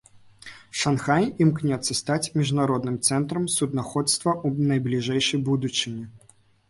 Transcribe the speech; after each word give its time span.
Шанхай 0.83 1.25
імкнецца 1.43 1.91
стаць 1.99 2.31
міжнародным 2.39 2.97
цэнтрам 3.09 3.45
суднаходства 3.57 4.31
ў 4.39 4.71
найбліжэйшай 4.73 5.39
будучыні. 5.51 6.05